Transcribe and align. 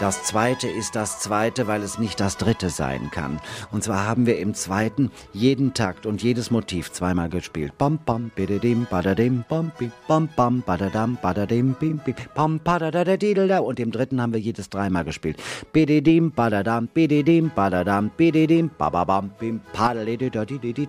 Das 0.00 0.24
zweite 0.24 0.68
ist 0.68 0.96
das 0.96 1.20
zweite, 1.20 1.66
weil 1.66 1.82
es 1.82 1.98
nicht 1.98 2.20
das 2.20 2.36
dritte 2.36 2.68
sein 2.70 3.10
kann. 3.10 3.40
Und 3.70 3.84
zwar 3.84 4.06
haben 4.06 4.26
wir 4.26 4.38
im 4.38 4.54
zweiten 4.54 5.10
jeden 5.32 5.72
Takt 5.72 6.04
und 6.04 6.22
jedes 6.22 6.50
Motiv 6.50 6.92
zweimal 6.92 7.28
gespielt. 7.28 7.78
Bam 7.78 7.98
bam 8.04 8.30
bididim 8.34 8.86
badadim 8.90 9.44
bam 9.48 9.72
bam 10.08 10.28
bam 10.36 10.62
badadam 10.66 11.16
badadim 11.22 11.74
bim 11.78 11.98
bim 12.04 12.14
bam 12.34 12.58
badadadadidda 12.58 13.60
und 13.60 13.80
im 13.80 13.90
dritten 13.90 14.20
haben 14.20 14.32
wir 14.32 14.40
jedes 14.40 14.68
dreimal 14.68 15.04
gespielt. 15.04 15.40
Bididim 15.72 16.32
badadam 16.32 16.88
bididim 16.88 17.50
badadam 17.54 18.10
bididim 18.16 18.70
bababam 18.76 19.30
bim 19.38 19.60
padalididadididi 19.72 20.88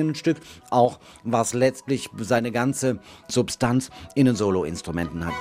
ein 0.00 0.14
Stück, 0.14 0.38
auch 0.70 0.98
was 1.24 1.54
letztlich 1.54 2.08
seine 2.18 2.52
ganze 2.52 2.98
Substanz 3.28 3.90
in 4.14 4.26
den 4.26 4.36
Soloinstrumenten 4.36 5.26
hat. 5.26 5.34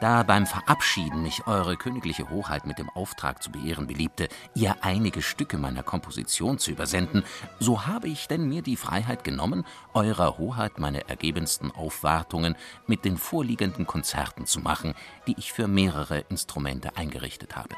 Da 0.00 0.22
beim 0.22 0.46
Verabschieden 0.46 1.24
mich 1.24 1.48
Eure 1.48 1.76
Königliche 1.76 2.30
Hoheit 2.30 2.66
mit 2.66 2.78
dem 2.78 2.88
Auftrag 2.88 3.42
zu 3.42 3.50
beehren 3.50 3.88
beliebte, 3.88 4.28
ihr 4.54 4.76
einige 4.82 5.22
Stücke 5.22 5.58
meiner 5.58 5.82
Komposition 5.82 6.58
zu 6.58 6.70
übersenden, 6.70 7.24
so 7.58 7.84
habe 7.84 8.06
ich 8.06 8.28
denn 8.28 8.48
mir 8.48 8.62
die 8.62 8.76
Freiheit 8.76 9.24
genommen, 9.24 9.64
Eurer 9.94 10.38
Hoheit 10.38 10.78
meine 10.78 11.08
ergebensten 11.08 11.72
Aufwartungen 11.72 12.54
mit 12.86 13.04
den 13.04 13.16
vorliegenden 13.16 13.88
Konzerten 13.88 14.46
zu 14.46 14.60
machen, 14.60 14.94
die 15.26 15.34
ich 15.36 15.52
für 15.52 15.66
mehrere 15.66 16.20
Instrumente 16.28 16.96
eingerichtet 16.96 17.56
habe. 17.56 17.74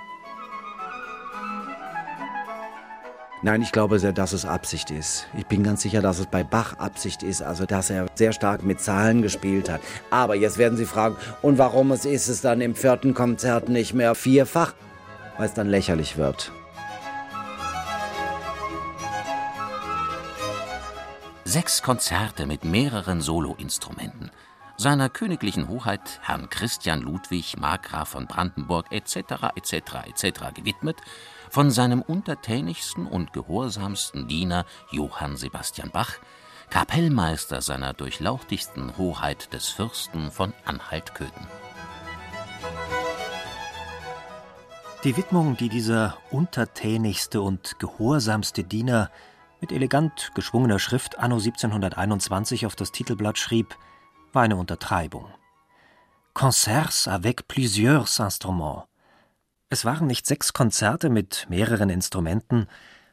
Nein, 3.42 3.62
ich 3.62 3.72
glaube 3.72 3.98
sehr, 3.98 4.12
dass 4.12 4.34
es 4.34 4.44
Absicht 4.44 4.90
ist. 4.90 5.26
Ich 5.34 5.46
bin 5.46 5.62
ganz 5.62 5.80
sicher, 5.80 6.02
dass 6.02 6.18
es 6.18 6.26
bei 6.26 6.44
Bach 6.44 6.74
Absicht 6.78 7.22
ist, 7.22 7.40
also 7.40 7.64
dass 7.64 7.88
er 7.88 8.06
sehr 8.14 8.34
stark 8.34 8.62
mit 8.62 8.82
Zahlen 8.82 9.22
gespielt 9.22 9.70
hat. 9.70 9.80
Aber 10.10 10.34
jetzt 10.34 10.58
werden 10.58 10.76
Sie 10.76 10.84
fragen, 10.84 11.16
und 11.40 11.56
warum 11.56 11.90
ist 11.90 12.04
es 12.04 12.42
dann 12.42 12.60
im 12.60 12.74
vierten 12.74 13.14
Konzert 13.14 13.70
nicht 13.70 13.94
mehr 13.94 14.14
vierfach? 14.14 14.74
Weil 15.38 15.46
es 15.46 15.54
dann 15.54 15.70
lächerlich 15.70 16.18
wird. 16.18 16.52
Sechs 21.44 21.82
Konzerte 21.82 22.46
mit 22.46 22.64
mehreren 22.64 23.22
Soloinstrumenten. 23.22 24.30
Seiner 24.80 25.10
königlichen 25.10 25.68
Hoheit 25.68 26.20
Herrn 26.22 26.48
Christian 26.48 27.02
Ludwig, 27.02 27.58
Markgraf 27.58 28.08
von 28.08 28.26
Brandenburg 28.26 28.86
etc. 28.90 29.52
etc. 29.54 29.74
etc. 30.06 30.54
gewidmet 30.54 30.96
von 31.50 31.70
seinem 31.70 32.00
untertänigsten 32.00 33.04
und 33.06 33.34
gehorsamsten 33.34 34.26
Diener 34.26 34.64
Johann 34.90 35.36
Sebastian 35.36 35.90
Bach, 35.90 36.14
Kapellmeister 36.70 37.60
seiner 37.60 37.92
durchlauchtigsten 37.92 38.96
Hoheit 38.96 39.52
des 39.52 39.68
Fürsten 39.68 40.30
von 40.30 40.54
Anhalt-Köthen. 40.64 41.46
Die 45.04 45.14
Widmung, 45.14 45.58
die 45.58 45.68
dieser 45.68 46.16
untertänigste 46.30 47.42
und 47.42 47.78
gehorsamste 47.78 48.64
Diener 48.64 49.10
mit 49.60 49.72
elegant 49.72 50.30
geschwungener 50.34 50.78
Schrift 50.78 51.18
anno 51.18 51.36
1721 51.36 52.64
auf 52.64 52.76
das 52.76 52.92
Titelblatt 52.92 53.36
schrieb, 53.36 53.76
war 54.32 54.42
eine 54.42 54.56
Untertreibung. 54.56 55.26
Concerts 56.34 57.08
avec 57.08 57.48
plusieurs 57.48 58.18
instruments 58.18 58.90
es 59.72 59.84
waren 59.84 60.08
nicht 60.08 60.26
sechs 60.26 60.52
Konzerte 60.52 61.10
mit 61.10 61.46
mehreren 61.48 61.90
Instrumenten, 61.90 62.66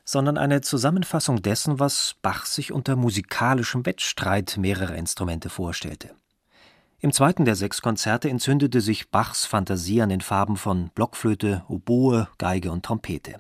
sondern 0.04 0.40
eine 0.40 0.62
Zusammenfassung 0.62 1.44
dessen, 1.44 1.80
was 1.80 2.16
Bach 2.24 2.48
sich 2.48 2.72
unter 2.72 2.96
musikalischem 2.96 3.86
Wettstreit 3.86 4.58
mehrerer 4.58 4.96
Instrumente 4.96 5.52
vorstellte. 5.52 6.16
Im 7.00 7.14
zweiten 7.14 7.46
der 7.46 7.56
sechs 7.56 7.84
Konzerte 7.84 8.28
entzündete 8.28 8.82
sich 8.82 9.12
Bachs 9.12 9.46
Fantasie 9.46 10.02
an 10.02 10.10
den 10.10 10.22
Farben 10.22 10.58
von 10.58 10.90
Blockflöte, 10.96 11.64
Oboe, 11.68 12.28
Geige 12.40 12.72
und 12.72 12.84
Trompete. 12.84 13.40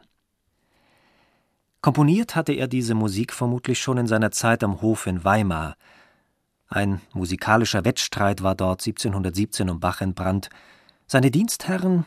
Komponiert 1.81 2.35
hatte 2.35 2.53
er 2.53 2.67
diese 2.67 2.93
Musik 2.93 3.33
vermutlich 3.33 3.79
schon 3.79 3.97
in 3.97 4.05
seiner 4.05 4.29
Zeit 4.29 4.63
am 4.63 4.81
Hof 4.81 5.07
in 5.07 5.23
Weimar. 5.23 5.75
Ein 6.67 7.01
musikalischer 7.13 7.85
Wettstreit 7.85 8.43
war 8.43 8.55
dort 8.55 8.81
1717 8.81 9.69
um 9.69 9.79
Bach 9.79 10.01
entbrannt. 10.01 10.49
Seine 11.05 11.31
Dienstherren, 11.31 12.05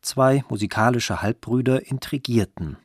Zwei 0.00 0.44
musikalische 0.48 1.22
Halbbrüder 1.22 1.86
intrigierten. 1.86 2.76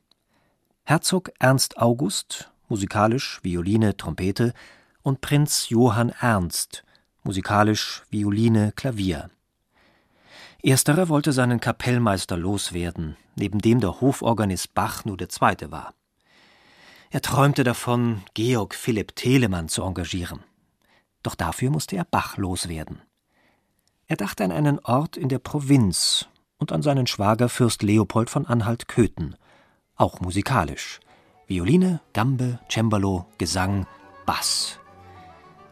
Herzog 0.83 1.31
Ernst 1.39 1.77
August, 1.77 2.51
musikalisch 2.67 3.39
Violine, 3.43 3.95
Trompete, 3.95 4.53
und 5.03 5.21
Prinz 5.21 5.69
Johann 5.69 6.09
Ernst, 6.09 6.83
musikalisch 7.23 8.03
Violine, 8.09 8.71
Klavier. 8.75 9.29
Ersterer 10.63 11.09
wollte 11.09 11.33
seinen 11.33 11.59
Kapellmeister 11.59 12.37
loswerden, 12.37 13.17
neben 13.35 13.59
dem 13.59 13.79
der 13.79 14.01
Hoforganist 14.01 14.73
Bach 14.73 15.05
nur 15.05 15.17
der 15.17 15.29
zweite 15.29 15.71
war. 15.71 15.93
Er 17.09 17.21
träumte 17.21 17.63
davon, 17.63 18.23
Georg 18.33 18.73
Philipp 18.73 19.15
Telemann 19.15 19.67
zu 19.69 19.83
engagieren. 19.83 20.39
Doch 21.23 21.35
dafür 21.35 21.69
musste 21.71 21.95
er 21.95 22.05
Bach 22.05 22.37
loswerden. 22.37 23.01
Er 24.07 24.17
dachte 24.17 24.43
an 24.43 24.51
einen 24.51 24.79
Ort 24.79 25.17
in 25.17 25.29
der 25.29 25.39
Provinz, 25.39 26.27
und 26.63 26.71
an 26.71 26.81
seinen 26.81 27.07
Schwager 27.07 27.49
Fürst 27.49 27.83
Leopold 27.83 28.29
von 28.29 28.45
Anhalt-Köthen, 28.45 29.35
auch 29.97 30.21
musikalisch. 30.21 31.01
Violine, 31.45 31.99
Gambe, 32.13 32.59
Cembalo, 32.69 33.25
Gesang, 33.37 33.85
Bass. 34.25 34.79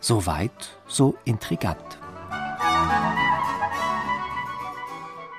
So 0.01 0.25
weit, 0.25 0.77
so 0.87 1.15
intrigant. 1.23 1.97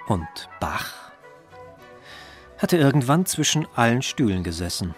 Und 0.08 0.48
Bach 0.58 0.90
hatte 2.56 2.78
irgendwann 2.78 3.26
zwischen 3.26 3.66
allen 3.74 4.00
Stühlen 4.00 4.44
gesessen. 4.44 4.94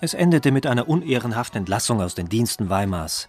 Es 0.00 0.14
endete 0.14 0.50
mit 0.50 0.66
einer 0.66 0.88
unehrenhaften 0.88 1.58
Entlassung 1.58 2.02
aus 2.02 2.16
den 2.16 2.28
Diensten 2.28 2.70
Weimars. 2.70 3.28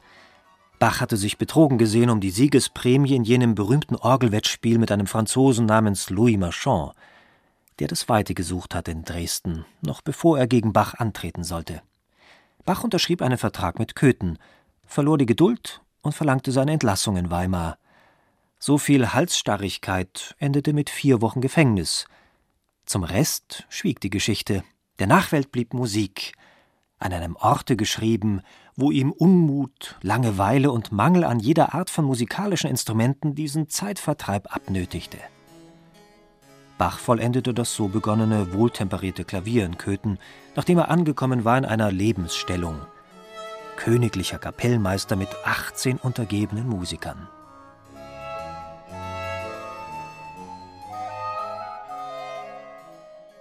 Bach 0.80 1.02
hatte 1.02 1.18
sich 1.18 1.38
betrogen 1.38 1.80
gesehen 1.80 2.12
um 2.12 2.20
die 2.20 2.30
Siegesprämie 2.30 3.16
in 3.16 3.24
jenem 3.24 3.56
berühmten 3.56 3.96
Orgelwettspiel 3.96 4.78
mit 4.78 4.92
einem 4.92 5.08
Franzosen 5.08 5.66
namens 5.66 6.12
Louis 6.12 6.38
Marchand, 6.38 6.94
der 7.80 7.88
das 7.88 8.08
Weite 8.10 8.36
gesucht 8.36 8.76
hatte 8.76 8.92
in 8.92 9.04
Dresden, 9.04 9.66
noch 9.82 10.02
bevor 10.02 10.38
er 10.38 10.48
gegen 10.48 10.74
Bach 10.74 10.94
antreten 10.94 11.44
sollte. 11.44 11.82
Bach 12.64 12.84
unterschrieb 12.84 13.24
einen 13.24 13.38
Vertrag 13.38 13.80
mit 13.80 13.96
Köthen, 13.96 14.38
verlor 14.86 15.18
die 15.18 15.26
Geduld 15.26 15.82
und 16.02 16.14
verlangte 16.14 16.52
seine 16.52 16.74
Entlassung 16.74 17.18
in 17.18 17.32
Weimar. 17.32 17.80
So 18.60 18.78
viel 18.78 19.14
Halsstarrigkeit 19.14 20.36
endete 20.38 20.74
mit 20.74 20.90
vier 20.90 21.22
Wochen 21.22 21.42
Gefängnis. 21.42 22.06
Zum 22.86 23.04
Rest 23.04 23.66
schwieg 23.70 24.00
die 24.00 24.10
Geschichte. 24.10 24.64
Der 25.00 25.08
Nachwelt 25.08 25.52
blieb 25.52 25.74
Musik, 25.74 26.34
an 27.00 27.14
einem 27.14 27.36
Orte 27.36 27.76
geschrieben, 27.76 28.42
wo 28.76 28.92
ihm 28.92 29.12
Unmut, 29.12 29.96
Langeweile 30.02 30.72
und 30.72 30.92
Mangel 30.92 31.24
an 31.24 31.40
jeder 31.40 31.74
Art 31.74 31.90
von 31.90 32.06
musikalischen 32.06 32.70
Instrumenten 32.70 33.36
diesen 33.36 33.70
Zeitvertreib 33.70 34.54
abnötigte. 34.56 35.18
Bach 36.78 37.00
vollendete 37.00 37.54
das 37.54 37.74
so 37.74 37.88
begonnene, 37.88 38.54
wohltemperierte 38.54 39.26
Klavier 39.26 39.66
in 39.66 39.78
Köthen, 39.78 40.20
nachdem 40.56 40.78
er 40.78 40.90
angekommen 40.90 41.44
war 41.44 41.58
in 41.58 41.66
einer 41.66 41.92
Lebensstellung. 41.92 42.82
Königlicher 43.78 44.38
Kapellmeister 44.38 45.16
mit 45.16 45.30
18 45.44 45.98
untergebenen 45.98 46.68
Musikern. 46.68 47.28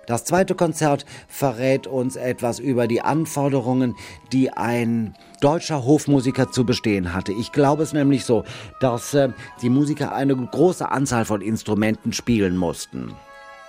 Das 0.06 0.24
zweite 0.24 0.54
Konzert 0.54 1.04
verrät 1.28 1.86
uns 1.86 2.16
etwas 2.16 2.58
über 2.58 2.86
die 2.86 3.00
Anforderungen, 3.00 3.94
die 4.32 4.50
ein 4.50 5.14
deutscher 5.40 5.84
Hofmusiker 5.84 6.50
zu 6.50 6.64
bestehen 6.64 7.12
hatte. 7.12 7.32
Ich 7.32 7.52
glaube 7.52 7.82
es 7.82 7.92
nämlich 7.92 8.24
so, 8.24 8.44
dass 8.80 9.14
äh, 9.14 9.30
die 9.62 9.70
Musiker 9.70 10.14
eine 10.14 10.36
große 10.36 10.88
Anzahl 10.88 11.24
von 11.24 11.40
Instrumenten 11.40 12.12
spielen 12.12 12.56
mussten 12.56 13.14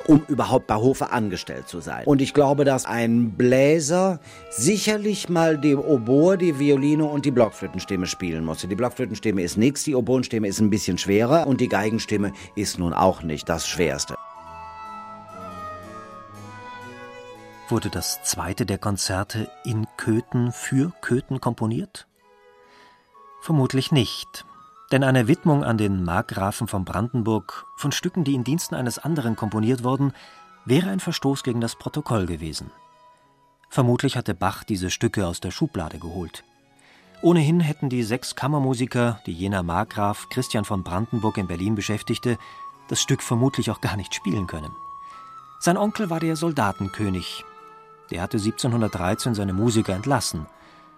um 0.06 0.24
überhaupt 0.28 0.68
bei 0.68 0.76
Hofe 0.76 1.12
angestellt 1.12 1.68
zu 1.68 1.82
sein. 1.82 2.06
Und 2.06 2.22
ich 2.22 2.34
glaube, 2.34 2.64
dass 2.64 2.86
ein 2.86 3.32
Bläser 3.32 4.20
sicherlich 4.50 5.30
mal 5.30 5.58
die 5.58 5.76
Oboe, 5.76 6.38
die 6.38 6.58
Violine 6.60 7.06
und 7.06 7.26
die 7.26 7.32
Blockflötenstimme 7.32 8.06
spielen 8.06 8.46
musste. 8.46 8.68
Die 8.68 8.76
Blockflötenstimme 8.76 9.42
ist 9.42 9.58
nichts, 9.58 9.84
die 9.84 9.96
Oboenstimme 9.96 10.48
ist 10.48 10.62
ein 10.62 10.70
bisschen 10.70 10.98
schwerer 10.98 11.46
und 11.48 11.60
die 11.60 11.68
Geigenstimme 11.68 12.32
ist 12.56 12.80
nun 12.80 12.94
auch 12.94 13.22
nicht 13.22 13.50
das 13.50 13.68
Schwerste. 13.68 14.17
Wurde 17.70 17.90
das 17.90 18.24
zweite 18.24 18.66
der 18.66 18.78
Konzerte 18.78 19.52
in 19.66 19.88
Köthen 19.98 20.54
für 20.54 20.94
Köthen 21.02 21.42
komponiert? 21.42 22.08
Vermutlich 23.42 23.92
nicht, 23.92 24.46
denn 24.94 25.04
eine 25.04 25.28
Widmung 25.28 25.66
an 25.66 25.78
den 25.78 26.06
Markgrafen 26.06 26.70
von 26.70 26.86
Brandenburg 26.86 27.66
von 27.76 27.92
Stücken, 27.92 28.24
die 28.24 28.36
in 28.36 28.46
Diensten 28.46 28.74
eines 28.74 29.00
anderen 29.00 29.36
komponiert 29.36 29.84
wurden, 29.84 30.14
wäre 30.64 30.90
ein 30.90 31.02
Verstoß 31.02 31.44
gegen 31.44 31.60
das 31.60 31.76
Protokoll 31.76 32.26
gewesen. 32.26 32.72
Vermutlich 33.70 34.16
hatte 34.16 34.34
Bach 34.34 34.64
diese 34.64 34.90
Stücke 34.90 35.28
aus 35.28 35.42
der 35.42 35.52
Schublade 35.52 36.00
geholt. 36.00 36.46
Ohnehin 37.22 37.60
hätten 37.60 37.90
die 37.90 38.04
sechs 38.04 38.36
Kammermusiker, 38.36 39.20
die 39.26 39.34
jener 39.34 39.64
Markgraf 39.64 40.30
Christian 40.30 40.64
von 40.64 40.84
Brandenburg 40.84 41.38
in 41.38 41.48
Berlin 41.48 41.76
beschäftigte, 41.76 42.38
das 42.88 43.02
Stück 43.02 43.22
vermutlich 43.22 43.72
auch 43.72 43.82
gar 43.82 43.98
nicht 43.98 44.16
spielen 44.16 44.48
können. 44.48 44.72
Sein 45.60 45.76
Onkel 45.76 46.10
war 46.10 46.22
der 46.22 46.38
Soldatenkönig. 46.38 47.44
Der 48.12 48.22
hatte 48.22 48.38
1713 48.38 49.36
seine 49.36 49.54
Musiker 49.54 49.94
entlassen. 49.94 50.48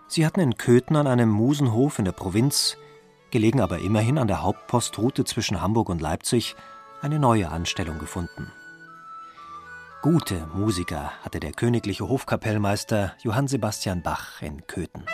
Sie 0.07 0.25
hatten 0.25 0.39
in 0.39 0.57
Köthen 0.57 0.95
an 0.95 1.07
einem 1.07 1.29
Musenhof 1.29 1.99
in 1.99 2.05
der 2.05 2.11
Provinz, 2.11 2.77
gelegen 3.31 3.61
aber 3.61 3.79
immerhin 3.79 4.17
an 4.17 4.27
der 4.27 4.43
Hauptpostroute 4.43 5.25
zwischen 5.25 5.61
Hamburg 5.61 5.89
und 5.89 6.01
Leipzig, 6.01 6.55
eine 7.01 7.19
neue 7.19 7.49
Anstellung 7.49 7.99
gefunden. 7.99 8.51
Gute 10.01 10.47
Musiker 10.53 11.11
hatte 11.23 11.39
der 11.39 11.51
königliche 11.51 12.07
Hofkapellmeister 12.07 13.13
Johann 13.21 13.47
Sebastian 13.47 14.01
Bach 14.01 14.41
in 14.41 14.65
Köthen. 14.65 15.05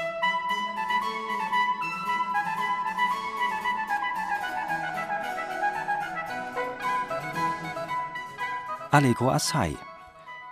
Allegro 8.92 9.30
assai. 9.31 9.75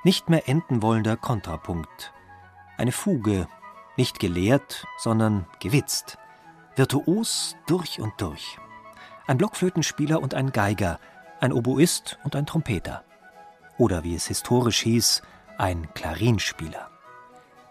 Nicht 0.06 0.30
mehr 0.30 0.50
enden 0.50 0.82
wollender 0.82 1.16
Kontrapunkt. 1.16 2.12
Eine 2.78 2.92
Fuge, 2.92 3.48
nicht 3.96 4.20
gelehrt, 4.20 4.86
sondern 4.98 5.46
gewitzt. 5.62 6.18
Virtuos 6.76 7.56
durch 7.68 8.02
und 8.02 8.14
durch. 8.18 8.58
Ein 9.28 9.38
Blockflötenspieler 9.38 10.22
und 10.22 10.34
ein 10.34 10.52
Geiger, 10.52 11.00
ein 11.40 11.54
Oboist 11.54 12.20
und 12.26 12.36
ein 12.36 12.46
Trompeter. 12.46 13.06
Oder 13.78 14.04
wie 14.04 14.14
es 14.14 14.28
historisch 14.28 14.82
hieß, 14.82 15.22
ein 15.58 15.88
Klarinspieler. 15.94 16.90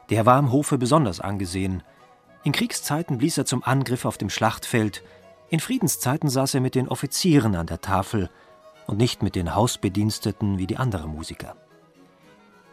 Der 0.09 0.25
war 0.25 0.39
im 0.39 0.51
Hofe 0.51 0.79
besonders 0.79 1.21
angesehen. 1.21 1.83
In 2.45 2.53
Kriegszeiten 2.53 3.19
blies 3.19 3.37
er 3.37 3.45
zum 3.45 3.63
Angriff 3.63 4.07
auf 4.07 4.17
dem 4.17 4.31
Schlachtfeld, 4.31 5.03
in 5.51 5.61
Friedenszeiten 5.61 6.31
saß 6.31 6.55
er 6.55 6.63
mit 6.63 6.77
den 6.77 6.89
Offizieren 6.89 7.57
an 7.57 7.67
der 7.67 7.83
Tafel 7.83 8.31
und 8.87 8.97
nicht 8.97 9.23
mit 9.23 9.35
den 9.35 9.55
Hausbediensteten 9.55 10.57
wie 10.57 10.67
die 10.67 10.79
anderen 10.79 11.11
Musiker. 11.11 11.57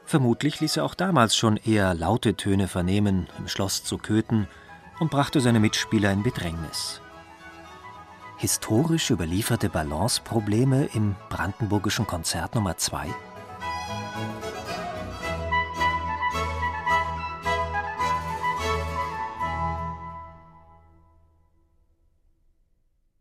Vermutlich 0.10 0.60
ließ 0.60 0.78
er 0.78 0.86
auch 0.86 0.96
damals 0.96 1.36
schon 1.36 1.58
eher 1.58 1.94
laute 1.94 2.34
Töne 2.34 2.68
vernehmen 2.68 3.28
im 3.38 3.48
Schloss 3.48 3.84
zu 3.84 4.00
Köthen 4.00 4.48
und 5.00 5.12
brachte 5.12 5.40
seine 5.40 5.60
Mitspieler 5.60 6.12
in 6.12 6.24
Bedrängnis. 6.24 7.00
Historisch 8.38 9.12
überlieferte 9.12 9.70
Balanceprobleme 9.70 10.90
im 10.96 11.16
brandenburgischen 11.30 12.08
Konzert 12.08 12.56
Nummer 12.56 12.76
2? 12.76 13.06